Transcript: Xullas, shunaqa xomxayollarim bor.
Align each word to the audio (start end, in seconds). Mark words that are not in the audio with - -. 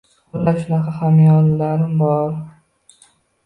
Xullas, 0.29 0.55
shunaqa 0.61 0.93
xomxayollarim 0.95 1.95
bor. 2.03 2.35